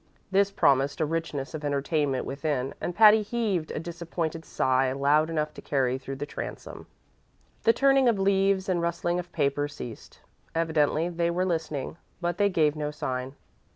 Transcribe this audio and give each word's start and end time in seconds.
This 0.31 0.49
promised 0.49 0.99
a 0.99 1.05
richness 1.05 1.53
of 1.53 1.63
entertainment 1.63 2.25
within, 2.25 2.73
and 2.81 2.95
Patty 2.95 3.21
heaved 3.21 3.69
a 3.69 3.79
disappointed 3.79 4.43
sigh 4.45 4.91
loud 4.93 5.29
enough 5.29 5.53
to 5.53 5.61
carry 5.61 5.99
through 5.99 6.15
the 6.15 6.25
transom. 6.25 6.87
The 7.65 7.73
turning 7.73 8.09
of 8.09 8.17
leaves 8.17 8.67
and 8.67 8.81
rustling 8.81 9.19
of 9.19 9.31
paper 9.31 9.67
ceased; 9.67 10.19
evidently 10.55 11.07
they 11.09 11.29
were 11.29 11.45
listening, 11.45 11.97
but 12.19 12.39
they 12.39 12.49
gave 12.49 12.75
no 12.75 12.89
sign. 12.89 13.35